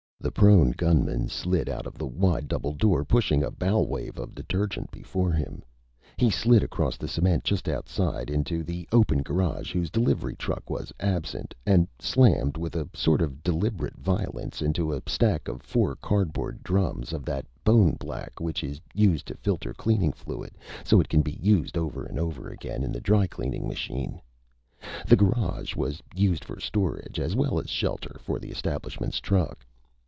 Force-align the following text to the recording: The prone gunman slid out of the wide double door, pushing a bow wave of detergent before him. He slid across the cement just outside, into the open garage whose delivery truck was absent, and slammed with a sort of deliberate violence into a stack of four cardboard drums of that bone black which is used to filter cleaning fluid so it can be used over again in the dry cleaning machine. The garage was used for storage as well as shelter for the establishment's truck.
The 0.23 0.31
prone 0.31 0.69
gunman 0.77 1.29
slid 1.29 1.67
out 1.67 1.87
of 1.87 1.97
the 1.97 2.05
wide 2.05 2.47
double 2.47 2.73
door, 2.73 3.03
pushing 3.03 3.41
a 3.43 3.49
bow 3.49 3.81
wave 3.81 4.19
of 4.19 4.35
detergent 4.35 4.91
before 4.91 5.31
him. 5.31 5.63
He 6.15 6.29
slid 6.29 6.61
across 6.61 6.95
the 6.95 7.07
cement 7.07 7.43
just 7.43 7.67
outside, 7.67 8.29
into 8.29 8.61
the 8.61 8.87
open 8.91 9.23
garage 9.23 9.73
whose 9.73 9.89
delivery 9.89 10.35
truck 10.35 10.69
was 10.69 10.93
absent, 10.99 11.55
and 11.65 11.87
slammed 11.97 12.55
with 12.55 12.75
a 12.75 12.87
sort 12.93 13.19
of 13.19 13.41
deliberate 13.41 13.95
violence 13.97 14.61
into 14.61 14.93
a 14.93 15.01
stack 15.07 15.47
of 15.47 15.63
four 15.63 15.95
cardboard 15.95 16.61
drums 16.61 17.13
of 17.13 17.25
that 17.25 17.47
bone 17.63 17.97
black 17.99 18.39
which 18.39 18.63
is 18.63 18.79
used 18.93 19.25
to 19.25 19.33
filter 19.35 19.73
cleaning 19.73 20.13
fluid 20.13 20.51
so 20.83 20.99
it 21.01 21.09
can 21.09 21.23
be 21.23 21.39
used 21.41 21.75
over 21.75 22.05
again 22.47 22.83
in 22.83 22.91
the 22.91 23.01
dry 23.01 23.25
cleaning 23.25 23.67
machine. 23.67 24.21
The 25.07 25.15
garage 25.15 25.75
was 25.75 25.99
used 26.13 26.45
for 26.45 26.59
storage 26.59 27.19
as 27.19 27.35
well 27.35 27.57
as 27.59 27.71
shelter 27.71 28.17
for 28.19 28.37
the 28.37 28.51
establishment's 28.51 29.19
truck. 29.19 29.65